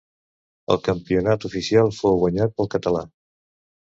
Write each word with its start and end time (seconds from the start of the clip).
El 0.75 0.77
campionat 0.87 1.45
oficial 1.49 1.91
fou 1.97 2.17
guanyat 2.23 2.57
pel 2.63 2.71
Català. 2.77 3.05